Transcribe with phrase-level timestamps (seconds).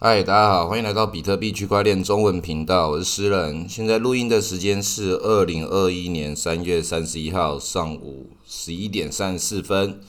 [0.00, 3.68] 嗨，大家好，欢迎来到比特币区块链中文频道，我是诗人。
[3.68, 10.00] 现在录音的时间是二零二一年三月三十一号上午十一点三十四分。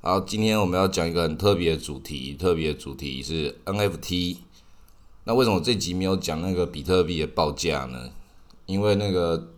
[0.00, 4.38] 好，今天我们要讲一个很特别的主题，特别的主题是 NFT。
[5.22, 8.10] 那为什么这集没有讲那个比特币的报价呢？
[8.66, 9.52] 因为那个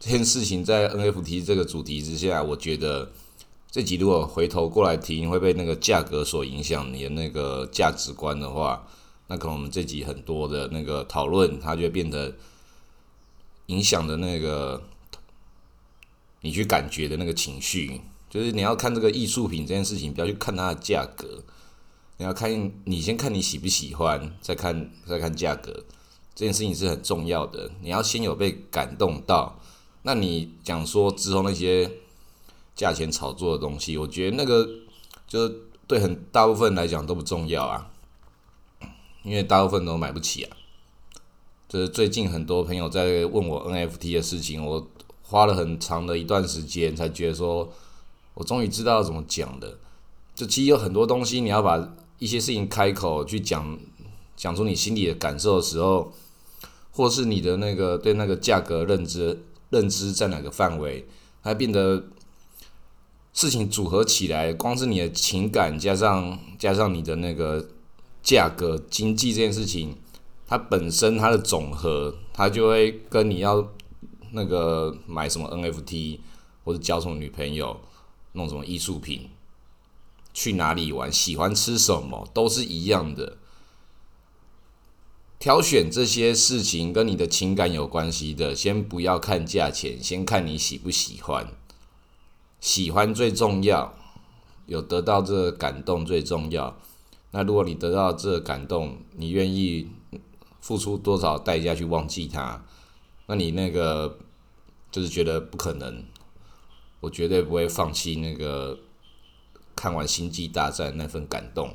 [0.00, 3.12] 这件事情在 NFT 这个主题之下，我觉得。
[3.72, 8.86] 这集如果回头过来听，会被那个价格所影响你的那个价值观的话，
[9.28, 12.36] 那可能我们这集很多的那个讨论，它就会变得
[13.68, 14.82] 影响的那个
[16.42, 21.42] 你去感觉的那个情绪，就是你要看这个艺术品这件事情，不要去看它的价格，
[22.18, 25.72] 你要看你先看你喜不喜欢，再看再看价格，
[26.34, 27.70] 这件事情是很重要的。
[27.80, 29.58] 你要先有被感动到，
[30.02, 31.90] 那你讲说之后那些。
[32.82, 34.68] 价钱炒作的东西，我觉得那个
[35.28, 35.54] 就是
[35.86, 37.92] 对很大部分来讲都不重要啊，
[39.22, 40.56] 因为大部分都买不起啊。
[41.68, 44.84] 就是最近很多朋友在问我 NFT 的事情，我
[45.22, 47.72] 花了很长的一段时间才觉得说，
[48.34, 49.78] 我终于知道怎么讲的。
[50.34, 53.78] 就其实有很多东西，你要把一些事情开口去讲，
[54.34, 56.12] 讲出你心里的感受的时候，
[56.90, 61.06] 或是你的那个对那个价格认知认知在哪个范围，
[61.44, 62.02] 它变得。
[63.32, 67.66] 事情组合起来，光是你的情感加上加上你的那个
[68.22, 69.96] 价格经济这件事情，
[70.46, 73.72] 它本身它的总和，它就会跟你要
[74.32, 76.20] 那个买什么 NFT
[76.64, 77.80] 或者交什么女朋友、
[78.32, 79.30] 弄什么艺术品、
[80.34, 83.38] 去哪里玩、喜欢吃什么，都是一样的。
[85.38, 91.48] 挑选这些事情跟你的情感有关系的，先不要看价钱，先看你喜不喜欢。
[92.62, 93.92] 喜欢最重要，
[94.66, 96.78] 有得到这感动最重要。
[97.32, 99.90] 那如果你得到这感动，你愿意
[100.60, 102.64] 付出多少代价去忘记它？
[103.26, 104.16] 那你那个
[104.92, 106.04] 就是觉得不可能，
[107.00, 108.78] 我绝对不会放弃那个
[109.74, 111.74] 看完《星际大战》那份感动。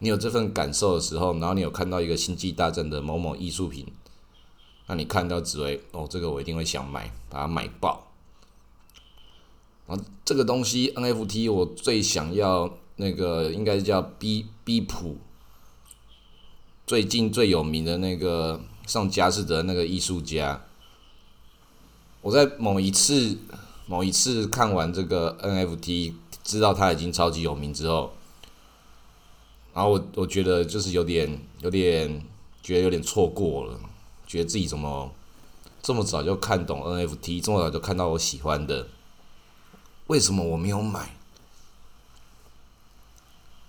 [0.00, 3.86] 你有这份感受的时候，然后你有看到一个《星际大战》的某某艺术品，
[4.88, 8.05] 那你看到只会哦，这个我一定会想买，把它买爆。
[9.86, 15.16] 啊，这个东西 NFT 我最想要那个应该是叫 B B 普，
[16.86, 20.64] 最近最有名的那个上佳士得那个艺术家，
[22.20, 23.38] 我在某一次
[23.86, 28.12] 某一次看完这个 NFT，知道他已经超级有名之后，
[29.72, 32.20] 然后我我觉得就是有点有点
[32.60, 33.78] 觉得有点错过了，
[34.26, 35.12] 觉得自己怎么
[35.80, 38.88] 这么早就看懂 NFT，这么早就看到我喜欢的。
[40.06, 41.10] 为什么我没有买？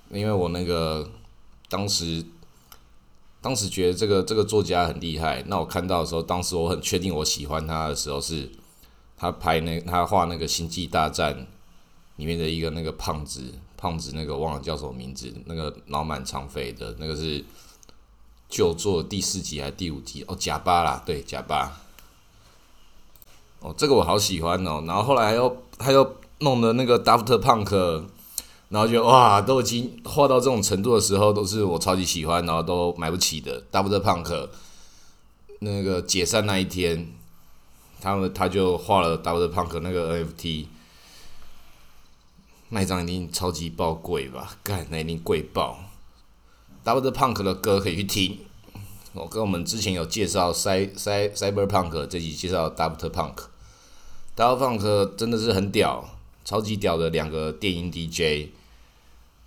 [0.09, 1.09] 因为我那个
[1.67, 2.23] 当时，
[3.41, 5.43] 当时觉得这个这个作家很厉害。
[5.47, 8.49] 那我看到的时候，当时我很确定我喜欢他的时候，是
[9.17, 11.33] 他拍那他画那个《星际大战》
[12.15, 17.43] 里面的一个那个胖子，胖子那个忘了叫什么名字，那个脑满肠肥的那个是
[18.47, 20.23] 旧作第四集还是第五集？
[20.27, 21.81] 哦，假巴啦，对，假巴。
[23.59, 24.83] 哦，这个我好喜欢哦。
[24.87, 26.15] 然后后来又他又。
[26.39, 28.03] 弄的那个 Daft Punk，
[28.69, 34.49] 然后就哇，都已经画到这种程度的时候，都是我超级喜欢，然后都买不起的 Daft Punk。
[35.59, 37.11] 那个解散那一天，
[37.99, 40.67] 他们他就画了 Daft Punk 那个 NFT，
[42.69, 44.57] 那一张一定超级爆贵吧？
[44.61, 45.79] 干，那一定贵爆。
[46.85, 48.39] Daft Punk 的歌可以去听，
[49.13, 53.39] 我跟我们之前有介绍 Cy Cy Cyberpunk 这集介绍 Daft Punk，Daft
[54.35, 56.07] Punk 真的是很屌。
[56.47, 58.51] 超级屌的两个电音 DJ，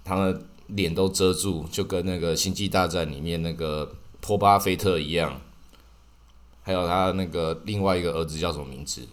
[0.04, 5.40] 他们脸都遮住，就跟那个《星际大战》里面那个托巴菲特一样。
[6.62, 9.08] 还有他那个另外一个儿子叫什么名字？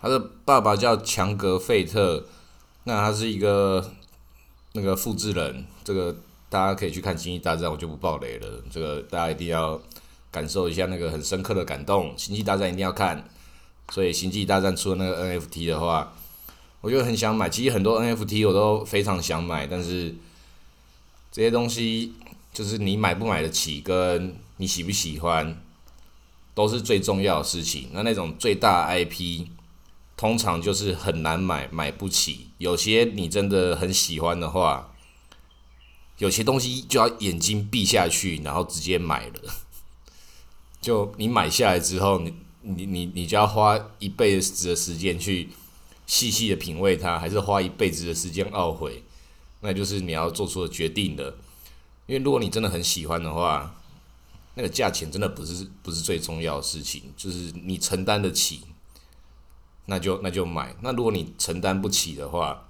[0.00, 2.24] 他的爸爸叫强格费特，
[2.84, 3.94] 那他是一个
[4.74, 5.66] 那个复制人。
[5.82, 6.14] 这个
[6.48, 8.62] 大家可以去看《星际大战》，我就不爆雷了。
[8.70, 9.82] 这个大家一定要
[10.30, 13.28] 感受一下那个很深刻的感动，《星际大战》一定要看。
[13.90, 16.12] 所以《星际大战》出的那个 NFT 的话，
[16.82, 17.48] 我就很想买。
[17.48, 20.14] 其实很多 NFT 我都非常想买，但是
[21.32, 22.12] 这些东西
[22.52, 25.58] 就是你买不买得起，跟你喜不喜欢，
[26.54, 27.88] 都是最重要的事情。
[27.92, 29.46] 那那种最大 IP，
[30.16, 32.48] 通常就是很难买，买不起。
[32.58, 34.92] 有些你真的很喜欢的话，
[36.18, 39.54] 有些东西就要眼睛闭下去，然后直接买了。
[40.82, 42.34] 就你买下来之后，你。
[42.62, 45.48] 你你你就要花一辈子的时间去
[46.06, 49.02] 细细的品味它，还是花一辈子的时间懊悔？
[49.60, 51.36] 那就是你要做出的决定的。
[52.06, 53.74] 因为如果你真的很喜欢的话，
[54.54, 58.62] 那个价钱真的不是不是最重要的事情，就是你承担得起，
[59.86, 60.74] 那就那就买。
[60.80, 62.68] 那如果你承担不起的话，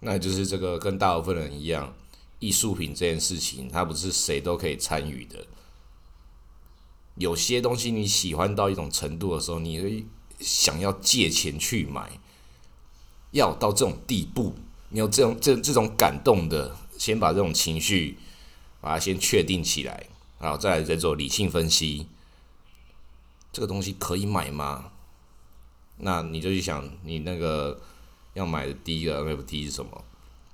[0.00, 1.94] 那就是这个跟大部分人一样，
[2.38, 5.46] 艺术品这件事情，它不是谁都可以参与的。
[7.16, 10.04] 有些东西你喜欢到一种程度的时候，你会
[10.40, 12.18] 想要借钱去买，
[13.30, 14.56] 要到这种地步，
[14.88, 18.18] 你有这种这这种感动的，先把这种情绪
[18.80, 20.08] 把它先确定起来，
[20.40, 22.08] 然后再来再做理性分析，
[23.52, 24.90] 这个东西可以买吗？
[25.98, 27.80] 那你就去想，你那个
[28.32, 30.04] 要买的第一个 NFT 是什么？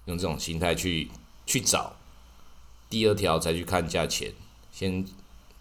[0.04, 1.08] 用这种心态去
[1.46, 1.96] 去找，
[2.90, 4.34] 第二条才去看价钱，
[4.70, 5.06] 先。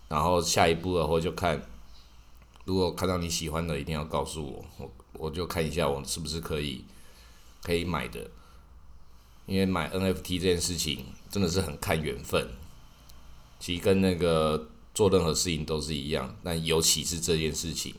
[0.10, 1.66] 然后下一步的话就看，
[2.66, 6.84] 如果看到你喜欢的，一定要告诉我，我我就看一下我是不是可以
[7.64, 8.30] 可以买的。
[9.46, 12.50] 因为买 NFT 这件事情真的是很看缘分，
[13.60, 17.96] 其实跟那个做任何事情都是一样，但尤其是这件事情，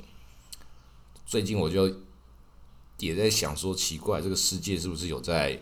[1.26, 1.92] 最近我就
[2.98, 5.60] 也在想说，奇怪，这个世界是不是有在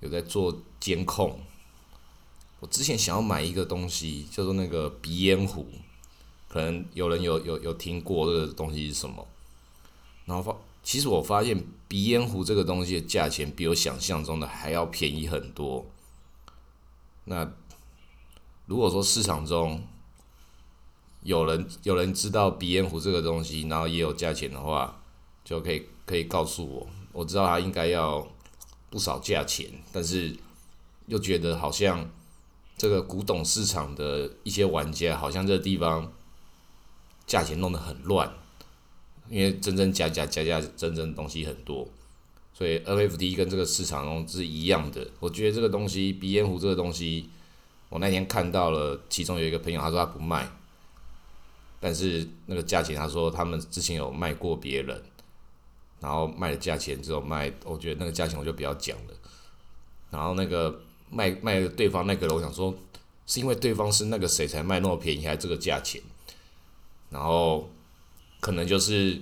[0.00, 1.40] 有在做监控？
[2.58, 5.66] 我之前想要买一个东西，叫做那个鼻烟壶，
[6.48, 9.26] 可能有人有有有听过这个东西是什么。
[10.24, 15.84] 然后发，其实我发现鼻烟壶这个东西的价钱比我想象中的还要便宜很多。
[17.24, 17.52] 那
[18.64, 19.86] 如果说市场中
[21.22, 24.98] 有人有人知道鼻烟壶这个东西，然后也有价钱的话，
[25.44, 28.26] 就可以可以告诉我，我知道它应该要
[28.88, 30.34] 不少价钱，但是
[31.06, 32.10] 又觉得好像。
[32.78, 36.12] 这个古董市场的一些玩家，好像这个地方
[37.26, 38.30] 价钱弄得很乱，
[39.30, 41.88] 因为真真假假、假假真真的东西很多，
[42.52, 45.08] 所以 NFT 跟这个市场是一样的。
[45.20, 47.30] 我觉得这个东西鼻烟壶这个东西，
[47.88, 50.46] 我那天看到了，其中有一个朋友他说他不卖，
[51.80, 55.02] 但是那个价钱他说他们之前有卖过别人，
[56.00, 59.14] 然后卖的价钱只有卖，我觉得那个价钱我就不要讲了，
[60.10, 60.82] 然后那个。
[61.10, 62.74] 卖卖对方那个人，我想说，
[63.26, 66.00] 是因为对方是那个谁才卖那么便宜，还这个价钱？
[67.10, 67.68] 然后
[68.40, 69.20] 可能就是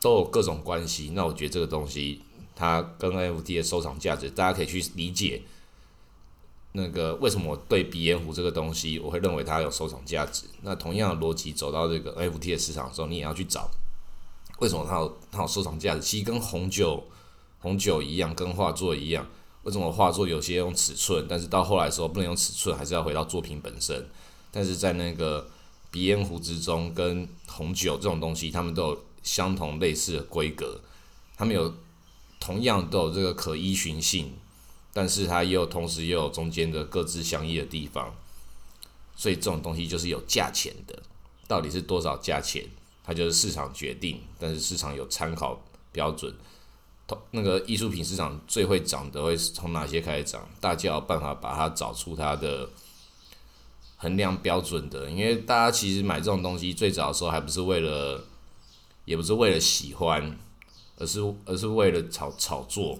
[0.00, 1.12] 都有各种关系。
[1.14, 2.22] 那我觉得这个东西，
[2.56, 5.42] 它跟 NFT 的收藏价值，大家可以去理解。
[6.72, 10.44] 那个为什么我对鼻烟壶这个东西，我会认为它有收藏价值？
[10.62, 13.70] 那同样的逻辑走到这个 NFT 的市场的时候，你也要去找
[14.58, 16.00] 为什么它有它有收藏价值？
[16.00, 17.04] 其实跟红酒
[17.60, 19.26] 红酒一样，跟画作一样。
[19.62, 24.06] 为什么画作有些用尺寸，但是到后来的时候不能用尺寸，还是要回到作品本身？
[24.50, 25.48] 但是在那个
[25.90, 30.80] 鼻烟壶之中，跟红酒这种东西，它们都有相同类似的规格，
[31.36, 31.74] 它们有
[32.40, 34.32] 同样都有这个可依循性，
[34.92, 38.14] 但是它也有同时也有中间的各自相异的地方，
[39.14, 41.02] 所以这种东西就是有价钱的，
[41.46, 42.66] 到底是多少价钱，
[43.04, 45.62] 它就是市场决定，但是市场有参考
[45.92, 46.34] 标准。
[47.32, 50.48] 那个艺术品市场最会涨的会从哪些开始涨？
[50.60, 52.70] 大家有办法把它找出它的
[53.96, 58.24] 衡量标准的，因为大家其实买这种东西最早的时候还不是为了，
[59.04, 60.38] 也不是为了喜欢，
[60.96, 62.98] 而是而是为了炒炒作。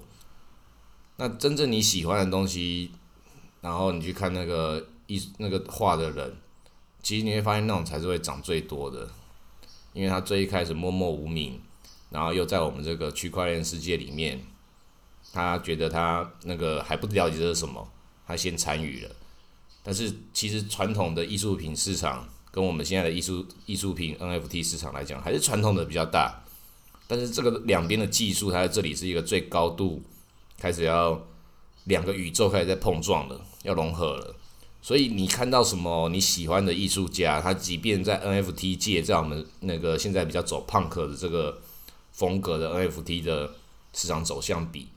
[1.17, 2.91] 那真正你喜欢的东西，
[3.61, 6.37] 然后你去看那个艺那个画的人，
[7.03, 9.09] 其实你会发现那种才是会涨最多的，
[9.95, 11.61] 因为他最一开始默默无名。
[12.13, 14.39] 然后又在我们这个区块链世界里面，
[15.33, 17.91] 他觉得他那个还不了解这是什么，
[18.27, 19.11] 他先参与了。
[19.83, 26.45] 但是其实传统的艺术品市场跟我们现在的艺术艺术品 NFT 市场来讲，还是传统的比较大。
[27.09, 30.03] 但是这个两边的技术，它在这里是一个最高度
[30.59, 31.19] 开始要
[31.85, 34.37] 两个宇宙开始在碰撞了，要融合了。
[34.83, 41.59] 所以你看到什么你喜欢的艺术家，他即便在 NFT 界，在我们那个现在比较走 punk 的这个。
[42.13, 43.55] 风格的 NFT 的
[43.93, 44.89] 市场走向比，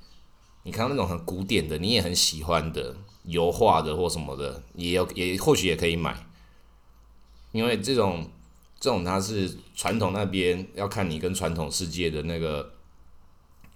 [0.63, 6.25] 你看到那种很古典的，你也很喜欢的油画的或什么的，也有也或许也可以买，
[7.51, 8.29] 因为这种
[8.79, 12.73] 这种它是传统那边要看你跟传统世界的那个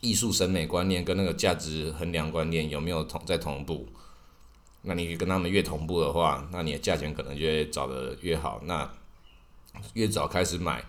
[0.01, 3.87] 艺术审美观念跟那个价值衡量观念有没有同在同步，
[4.81, 8.91] 那你跟他们越同步的话，那你的价钱可能就会找的越好，那
[9.93, 10.83] 越早开始买。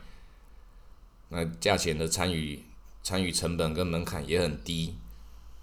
[1.31, 2.63] 那价钱的参与
[3.03, 4.95] 参与成本跟门槛也很低，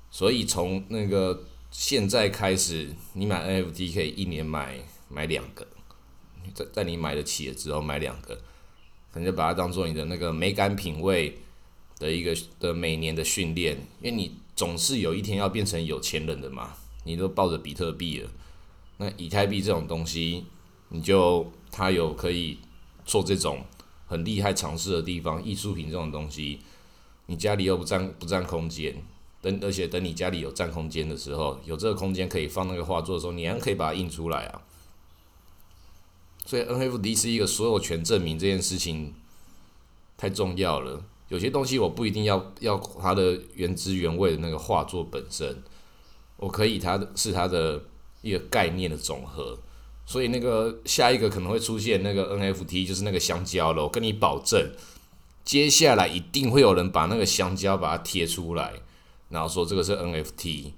[0.10, 5.68] 所以从那个现在开始，你买 NFT 可以一年买买两个，
[6.54, 8.36] 在在你买得起了之后买两个，
[9.12, 11.38] 可能就把它当做你的那个美感品味
[12.00, 18.30] 的一个的每年的训练，因为你总是有一天要变成有钱人的嘛，你都抱着比特币了，
[18.98, 20.46] 那以太币这种东西，
[20.90, 22.58] 你就它有可以
[23.06, 23.64] 做这种
[24.08, 26.62] 很厉害尝试的地方，艺术品这种东西，
[27.28, 29.04] 你家里又不占不占空间，
[29.42, 34.62] 等而且等你家里有占空间的时候，有这个空间可以放那个画作的时候，你还可以把它印出来啊。
[36.46, 39.14] 所以 NFT 是一个所有权证明这件事情
[40.18, 41.04] 太重要了。
[41.28, 45.62] 有些东西我不一定要要它的原汁原味的那个画作本身，
[46.38, 47.84] 我可以它是它的
[48.22, 49.60] 一个概念的总和。
[50.08, 53.84] 所以那个下一个可能会出现那个 NFT 就是那个香蕉了。
[53.84, 54.72] 我跟你保证，
[55.44, 58.74] 接下来一定会有人把那个香蕉把它贴出来，
[59.28, 60.72] 然后说这个是 NFT，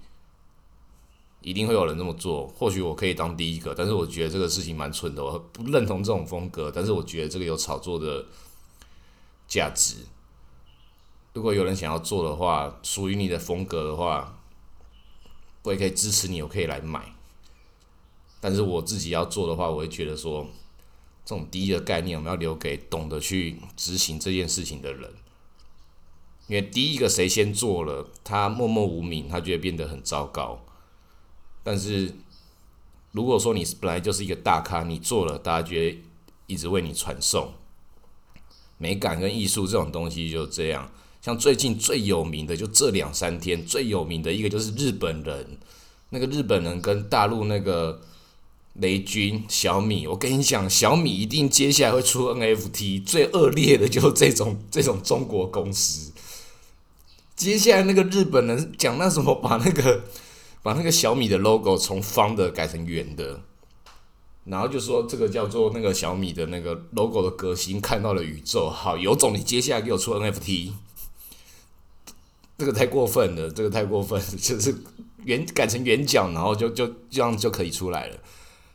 [1.42, 2.48] 一定会有人这么做。
[2.48, 8.26] 或许我可以当第一个，但是我觉得这个事情蛮蠢的，我不认同这种风格，但是我觉得这个有炒作的
[9.48, 9.98] 价值。
[11.34, 14.40] 如果有人想要做的话，属于你的风格的话，
[15.62, 17.14] 我也可以支持你，我可以来买。
[18.40, 20.48] 但是我自己要做的话，我会觉得说，
[21.26, 25.12] 这种第一个概念，我们要留给懂得去执行这件事情的人。
[26.48, 30.66] 因为第一个谁先做了，他默默无名，他就会变得很糟糕。
[31.64, 32.16] 但是
[33.12, 35.98] 如果说你本来就是一个大咖，你做了，大家觉得
[36.48, 37.54] 一直为你传送。
[38.78, 40.90] 美感跟艺术这种东西就这样。
[41.22, 45.58] 像最近最有名的，就这两三天最有名的一个就是日本人，
[46.10, 48.02] 那个日本人跟大陆那个
[48.80, 56.12] 雷军小米，我跟你讲，小米一定接下来会出 NFT，最恶劣的就是这种 这种中国公司。
[57.36, 60.04] 接下来那个日本人讲那什么，把那个
[60.62, 63.42] 把那个小米的 logo 从方的改成圆的，
[64.46, 68.70] 然后就说这个叫做那个小米的那个 logo 的革新看到了宇宙。
[68.70, 70.72] 好，有种你接下来给我出 NFT。
[72.58, 74.76] 这个太过分了，这个太过分，就是
[75.24, 78.18] 圆改成圆角，然后就就这样就可以出来了。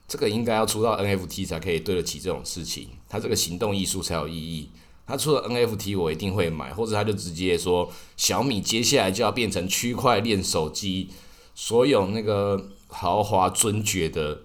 [0.06, 4.70] 这个应该要出到 NFT 才可以对得起这种事情，他这个行动艺术才有意义。
[5.06, 11.10] 他出了 NFT，我一定会买，或者他就直接说小米接下来就要变成区块链手机，
[11.54, 14.42] 所有那个豪华尊爵的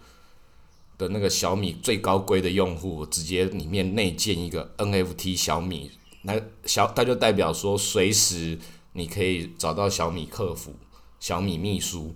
[0.98, 5.92] 的那个小米最高规的用户，直接里面内建一个 NFT 小米，
[6.24, 8.58] 那小他就代表说随时。
[8.94, 10.74] 你可以找到小米客服、
[11.20, 12.16] 小米秘书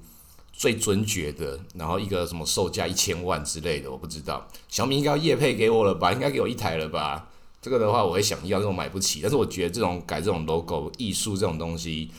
[0.54, 4.48] 最尊爵的，然后一个什么售价一千万之类的，我不知道。
[4.70, 6.14] 小米应该要业配给我了吧？
[6.14, 7.30] 应该给我一台了吧？
[7.62, 9.20] 这个的话我会想要，但我买不起。
[9.22, 12.12] 但是我觉得这种改这种 logo 艺术这种东西，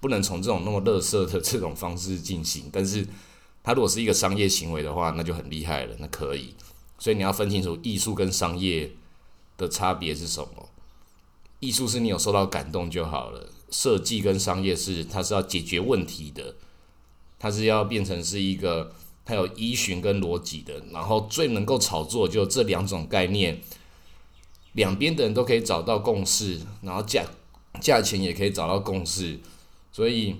[0.00, 2.70] 不能从这种那么乐色的这种方式进行。
[2.72, 3.06] 但是
[3.62, 6.54] 它如果是一个商业行为的话，那就很厉害了，那可以。
[6.98, 8.92] 所以你要分清楚艺术跟商业
[9.56, 10.68] 的差别是什么。
[11.58, 13.48] 艺术是你有受到感动就好了。
[13.70, 16.54] 设计跟商业是，它是要解决问题的，
[17.42, 18.92] 它是要变成是一个
[19.24, 23.60] 它有依循跟逻辑的，然后最能够炒作就这两种概念，
[24.74, 27.24] 两边的人都可以找到共识，然后价
[27.80, 29.40] 价钱也可以找到共识，
[29.90, 30.36] 所以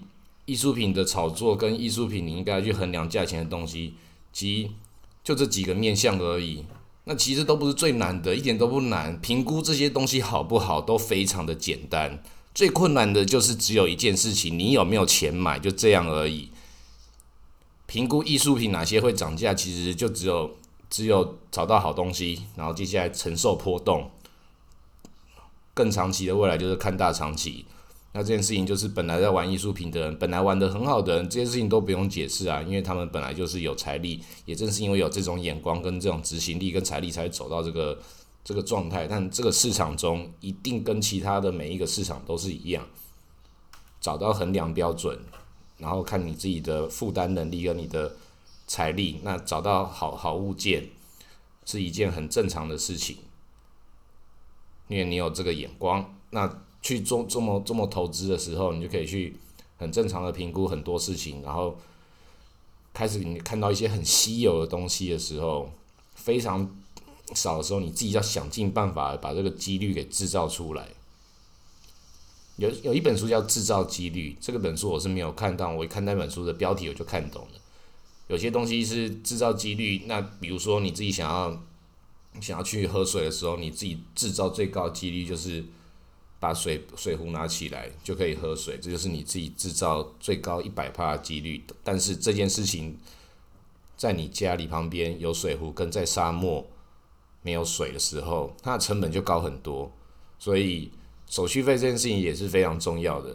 [0.46, 3.94] 艺术品的炒作跟艺术品你应该去衡量价钱的东西，
[4.32, 4.70] 其
[5.24, 6.64] 就这几个面向而已，
[7.04, 12.22] 那其实都不是最难的，一点都不难，评估这些东西好不好都非常的简单。
[12.54, 16.50] 最困难的就是只有一件事情，你有没有钱买，就这样而已。
[17.92, 20.50] 评估艺术品哪些会涨价，其实就只有
[20.88, 24.10] 只有找到好东西，然后接下来承受波动。
[25.74, 27.66] 更长期的未来就是看大长期。
[28.14, 38.00] 那这件事情就是本来在玩艺术品的人，本来玩的很好的人，这些事情都不用解释啊，因为他们本来就是有财力，也正是因为有这种眼光跟这种执行力跟财力，才走到这个。
[38.44, 42.84] 这个状态，但这个市场中一定跟其他的每一个市场都是一样，
[44.00, 45.16] 找到衡量标准，
[45.82, 48.16] 然后看你自己的负担能力跟你的
[48.66, 50.88] 财力，那找到好好物件
[51.66, 53.18] 是一件很正常的事情，
[54.88, 59.36] 因为你有这个眼光，那去做这么这么投资的时候，你就可以去
[59.76, 61.76] 很正常的评估很多事情，然后
[62.94, 65.70] 开始你看到一些很稀有的东西的时候，
[66.14, 66.74] 非常。
[67.34, 70.86] 少的时候，你自己要想尽办法把这个几率给制造出来。
[72.56, 77.60] 有有一本书叫《制造几率》，这个本书我是没有看到，我一看那本书的标题我就看懂了。
[78.28, 81.62] 有些东西是制造几率，那比如说你自己想要
[82.40, 85.64] 想要去喝水的时候，你自己制造最高几率就是
[86.38, 91.64] 把水水壶拿起来就可以喝水，这就是你自己制造最高一百帕的几率。
[91.82, 92.98] 但是这件事情
[93.96, 96.66] 在你家里旁边有水壶，跟在沙漠。
[97.44, 99.90] 没有水的时候，它的成本就高很多，
[100.38, 100.92] 所以
[101.32, 103.34] 手续费这件事情也是非常重要的。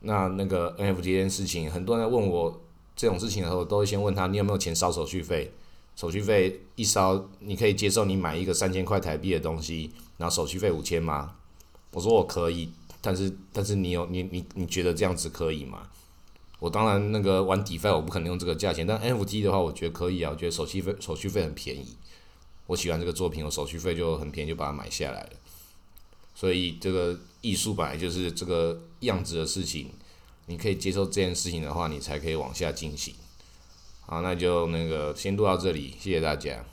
[0.00, 2.60] 那那个 NFT 这件事情，很多人问我
[2.94, 5.50] 这种事情的时候，都会先问他你有没有钱烧手续费，
[5.96, 11.36] 手续费一烧，你可以接受你买一个三千块台币的东西，然后手续费五千吗？
[11.92, 15.88] 我说我可以，但是但是你有你你你觉得这样子可以吗？
[16.58, 21.96] 我当然那个玩 DeFi 我不可能用这个价钱，但 NFT 的话，我觉得可以啊，我觉得手续费手续费很便宜，
[22.66, 25.30] 我喜欢这个作品，我手续费就很便宜，就把它买下来了。
[26.38, 29.90] 所以这个艺术本来就是这个样子的事情，
[30.46, 33.12] 你可以接受这件事情的话，你才可以往下进行。
[34.06, 36.64] 好，那就那个先录到这里，谢谢大家。